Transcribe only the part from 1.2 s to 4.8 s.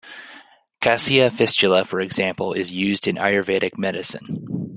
fistula", for example, is used in Ayurvedic medicine.